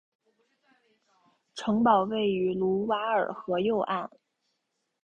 [1.53, 4.09] 城堡位于卢瓦尔河右岸。